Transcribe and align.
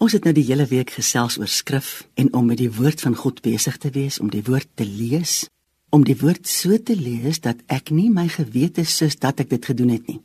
Ons 0.00 0.14
het 0.16 0.24
nou 0.24 0.32
die 0.32 0.46
hele 0.48 0.64
week 0.64 0.94
gesels 0.96 1.34
oor 1.36 1.50
skrif 1.52 2.06
en 2.16 2.30
om 2.32 2.46
met 2.48 2.56
die 2.56 2.70
woord 2.72 3.02
van 3.04 3.12
God 3.20 3.42
besig 3.44 3.76
te 3.76 3.90
wees, 3.92 4.16
om 4.16 4.30
die 4.32 4.40
woord 4.46 4.68
te 4.80 4.86
lees, 4.88 5.42
om 5.92 6.06
die 6.08 6.16
woord 6.16 6.48
so 6.48 6.78
te 6.80 6.96
lees 6.96 7.42
dat 7.44 7.60
ek 7.68 7.92
nie 7.92 8.08
my 8.08 8.24
gewete 8.32 8.86
sus 8.88 9.18
dat 9.20 9.42
ek 9.44 9.50
dit 9.52 9.68
gedoen 9.68 9.92
het 9.92 10.08
nie, 10.08 10.22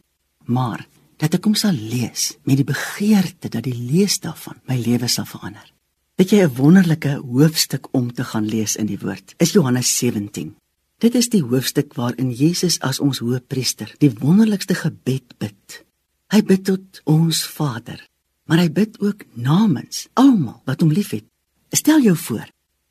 maar 0.48 0.86
dat 1.20 1.36
ek 1.36 1.50
hom 1.50 1.60
sal 1.60 1.76
lees 1.76 2.38
met 2.48 2.62
die 2.62 2.68
begeerte 2.68 3.52
dat 3.52 3.68
die 3.68 3.76
lees 3.76 4.16
daarvan 4.24 4.62
my 4.72 4.80
lewe 4.80 5.12
sal 5.12 5.28
verander. 5.28 5.68
Dit 6.16 6.32
jy 6.32 6.48
'n 6.48 6.56
wonderlike 6.56 7.20
hoofstuk 7.20 7.92
om 7.92 8.14
te 8.14 8.24
gaan 8.24 8.48
lees 8.48 8.78
in 8.80 8.88
die 8.88 9.00
woord. 9.00 9.36
Is 9.40 9.52
Johannes 9.52 9.98
17. 9.98 10.56
Dit 11.00 11.16
is 11.16 11.28
die 11.28 11.44
hoofstuk 11.44 11.96
waarin 11.96 12.32
Jesus 12.32 12.80
as 12.80 13.00
ons 13.00 13.20
hoëpriester 13.20 13.92
die 14.00 14.14
wonderlikste 14.24 14.76
gebed 14.76 15.36
bid. 15.38 15.84
Hy 16.32 16.42
bid 16.42 16.64
tot 16.64 17.02
ons 17.04 17.44
Vader, 17.44 18.00
maar 18.46 18.62
hy 18.62 18.70
bid 18.72 19.00
ook 19.02 19.26
namens 19.34 20.08
almal 20.14 20.62
wat 20.66 20.82
hom 20.82 20.94
liefhet. 20.94 21.26
Stel 21.70 22.02
jou 22.02 22.16
voor, 22.18 22.48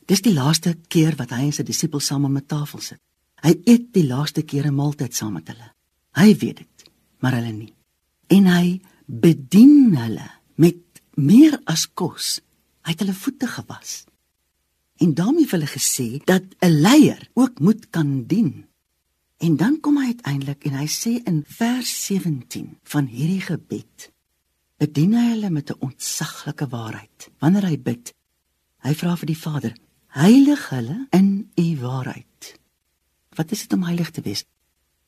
dis 0.06 0.22
die 0.22 0.34
laaste 0.34 0.74
keer 0.88 1.16
wat 1.16 1.30
hy 1.30 1.46
en 1.48 1.52
sy 1.56 1.64
disippels 1.64 2.06
saam 2.10 2.24
om 2.24 2.36
'n 2.36 2.46
tafel 2.46 2.80
sit. 2.80 3.00
Hy 3.44 3.54
eet 3.64 3.92
die 3.92 4.06
laaste 4.06 4.42
keer 4.42 4.66
'n 4.66 4.74
maaltyd 4.74 5.14
saam 5.14 5.32
met 5.32 5.48
hulle. 5.48 5.72
Hy 6.16 6.36
weet 6.36 6.56
dit, 6.56 6.90
maar 7.20 7.34
hulle 7.34 7.52
nie. 7.52 7.74
En 8.28 8.46
hy 8.46 8.80
bedien 9.06 9.96
hulle 9.96 10.30
met 10.56 10.80
meer 11.14 11.60
as 11.64 11.86
kos. 11.94 12.40
Hy 12.84 12.90
het 12.90 13.00
hulle 13.00 13.14
voete 13.14 13.46
gewas. 13.46 14.04
En 14.98 15.14
daarmee 15.14 15.46
hulle 15.50 15.66
gesê 15.66 16.24
dat 16.24 16.42
'n 16.60 16.80
leier 16.80 17.28
ook 17.34 17.60
moet 17.60 17.90
kan 17.90 18.24
dien. 18.26 18.66
En 19.38 19.56
dan 19.56 19.80
kom 19.80 19.98
hy 19.98 20.06
uiteindelik 20.06 20.64
en 20.64 20.72
hy 20.72 20.86
sê 20.86 21.22
in 21.24 21.44
vers 21.46 22.06
17 22.06 22.78
van 22.82 23.06
hierdie 23.06 23.40
gebed: 23.40 24.13
bedien 24.80 25.14
hy 25.14 25.28
hulle 25.32 25.50
met 25.50 25.70
'n 25.70 25.80
ontsaglike 25.80 26.68
waarheid. 26.68 27.30
Wanneer 27.38 27.66
hy 27.66 27.78
bid, 27.78 28.14
hy 28.78 28.94
vra 28.94 29.16
vir 29.16 29.26
die 29.26 29.38
Vader: 29.38 29.76
"Heilig 30.06 30.68
hulle 30.68 31.06
in 31.10 31.50
u 31.54 31.76
waarheid." 31.80 32.58
Wat 33.34 33.50
is 33.50 33.60
dit 33.60 33.72
om 33.72 33.82
heilig 33.82 34.10
te 34.10 34.20
wees? 34.20 34.44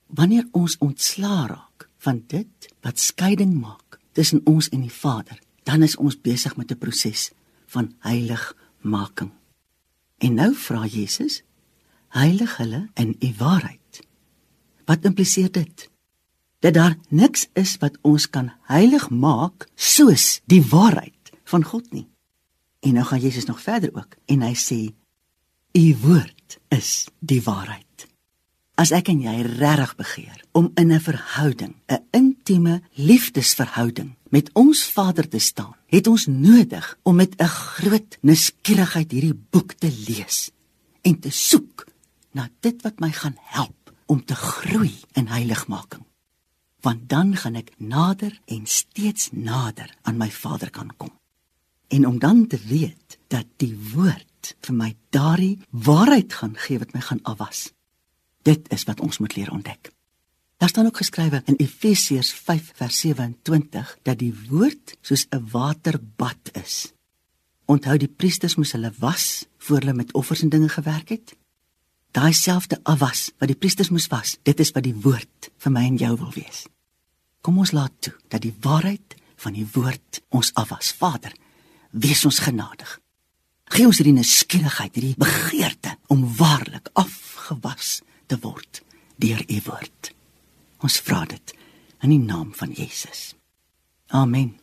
Wanneer 0.07 0.49
ons 0.53 0.79
ontslaa 0.79 1.47
raak 1.47 1.91
van 1.99 2.25
dit 2.27 2.75
wat 2.81 2.99
skeiding 2.99 3.61
maak 3.61 3.99
tussen 4.13 4.41
ons 4.45 4.69
en 4.69 4.81
die 4.81 4.93
Vader, 4.93 5.39
dan 5.63 5.83
is 5.83 5.97
ons 5.97 6.21
besig 6.21 6.57
met 6.57 6.71
'n 6.71 6.79
proses 6.79 7.31
van 7.67 7.95
heiligmaking. 7.99 9.33
En 10.19 10.35
nou 10.35 10.55
vra 10.55 10.87
Jesus: 10.87 11.43
"Heilig 12.09 12.57
hulle 12.57 12.89
in 12.95 13.17
u 13.21 13.35
waarheid." 13.39 14.07
Wat 14.85 15.05
impliseer 15.05 15.51
dit? 15.51 15.91
Dat 16.67 16.75
daar 16.75 16.97
niks 17.09 17.47
is 17.55 17.77
wat 17.79 17.95
ons 18.03 18.27
kan 18.31 18.51
heilig 18.67 19.07
maak 19.11 19.69
soos 19.75 20.41
die 20.51 20.63
waarheid 20.67 21.31
van 21.47 21.63
God 21.63 21.93
nie. 21.95 22.09
En 22.83 22.97
nou 22.99 23.05
gaan 23.07 23.23
Jesus 23.23 23.47
nog 23.47 23.61
verder 23.63 23.93
ook 23.95 24.17
en 24.27 24.43
hy 24.43 24.55
sê 24.59 24.81
u 25.77 25.85
woord 26.03 26.59
is 26.75 27.07
die 27.21 27.39
waarheid. 27.43 28.09
As 28.75 28.91
ek 28.91 29.13
en 29.13 29.23
jy 29.23 29.37
regtig 29.47 29.95
begeer 30.01 30.41
om 30.53 30.73
in 30.75 30.93
'n 30.93 31.01
verhouding, 31.01 31.75
'n 31.87 32.03
intieme 32.11 32.83
liefdesverhouding 32.95 34.17
met 34.31 34.51
ons 34.53 34.85
Vader 34.85 35.29
te 35.29 35.39
staan, 35.39 35.77
het 35.87 36.07
ons 36.07 36.27
nodig 36.27 36.99
om 37.03 37.17
met 37.17 37.39
'n 37.39 37.47
groot 37.47 38.19
nuuskierigheid 38.21 39.11
hierdie 39.13 39.39
boek 39.51 39.73
te 39.73 39.91
lees 40.09 40.51
en 41.03 41.21
te 41.21 41.31
soek 41.31 41.87
na 42.33 42.49
dit 42.61 42.83
wat 42.83 42.99
my 42.99 43.13
gaan 43.13 43.37
help 43.39 43.95
om 44.07 44.25
te 44.25 44.35
groei 44.35 44.95
in 45.13 45.27
heiligmaking 45.27 46.06
want 46.87 47.09
dan 47.11 47.35
gaan 47.37 47.59
ek 47.59 47.73
nader 47.83 48.31
en 48.47 48.67
steeds 48.71 49.33
nader 49.35 49.91
aan 50.07 50.21
my 50.21 50.29
Vader 50.31 50.71
kan 50.71 50.93
kom. 50.97 51.11
En 51.91 52.07
om 52.07 52.19
dan 52.23 52.47
te 52.47 52.59
weet 52.63 53.19
dat 53.27 53.47
die 53.59 53.75
woord 53.95 54.55
vir 54.63 54.75
my 54.75 54.93
daardie 55.11 55.59
waarheid 55.71 56.33
gaan 56.39 56.55
gee 56.55 56.79
wat 56.79 56.95
my 56.95 57.03
gaan 57.03 57.23
afwas. 57.23 57.73
Dit 58.47 58.71
is 58.75 58.87
wat 58.87 59.03
ons 59.03 59.19
moet 59.19 59.35
leer 59.35 59.51
ontdek. 59.51 59.91
Daar 60.57 60.71
staan 60.71 60.87
ook 60.87 60.97
geskrywe 61.03 61.43
in 61.51 61.59
Efesiërs 61.59 62.31
5 62.33 62.71
vers 62.79 63.01
27 63.01 63.97
dat 64.03 64.19
die 64.23 64.35
woord 64.49 64.95
soos 65.03 65.27
'n 65.31 65.49
waterbad 65.51 66.53
is. 66.53 66.93
Onthou 67.67 67.97
die 67.99 68.15
priesters 68.17 68.55
moes 68.55 68.73
hulle 68.73 68.93
was 68.99 69.47
voor 69.59 69.79
hulle 69.79 69.93
met 69.93 70.13
offers 70.15 70.43
en 70.43 70.49
dinge 70.49 70.69
gewerk 70.69 71.09
het. 71.09 71.37
Daai 72.11 72.33
selfde 72.33 72.79
afwas 72.83 73.33
wat 73.39 73.49
die 73.49 73.59
priesters 73.59 73.91
moes 73.91 74.07
was, 74.07 74.39
dit 74.43 74.61
is 74.61 74.71
wat 74.71 74.83
die 74.83 74.95
woord 74.95 75.51
vir 75.59 75.73
my 75.73 75.85
en 75.85 75.97
jou 75.97 76.17
wil 76.17 76.33
wees. 76.33 76.67
Kom 77.47 77.61
ons 77.63 77.71
laat 77.71 77.95
toe 78.03 78.11
dat 78.27 78.43
die 78.43 78.55
waarheid 78.61 79.15
van 79.39 79.55
die 79.55 79.67
woord 79.71 80.19
ons 80.35 80.49
afwas. 80.59 80.91
Vader, 80.99 81.31
wees 81.95 82.25
ons 82.27 82.41
genadig. 82.43 82.97
Gee 83.71 83.87
ons 83.87 84.01
hierdie 84.01 84.17
nuuskierigheid, 84.17 84.99
hierdie 84.99 85.15
begeerte 85.21 85.95
om 86.11 86.25
waarlik 86.41 86.91
afgewas 86.99 88.01
te 88.27 88.41
word 88.43 88.83
deur 89.23 89.47
u 89.47 89.61
woord. 89.71 90.11
Ons 90.83 90.99
vra 91.07 91.23
dit 91.31 91.55
in 92.03 92.17
die 92.17 92.23
naam 92.25 92.51
van 92.55 92.75
Jesus. 92.75 93.37
Amen. 94.11 94.57